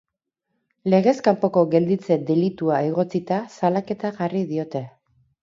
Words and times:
Legez 0.93 1.11
kanpoko 1.27 1.63
gelditze 1.75 2.17
delitua 2.31 2.81
egotzita 2.93 3.39
salaketa 3.59 4.13
jarri 4.19 4.43
diote. 4.55 4.85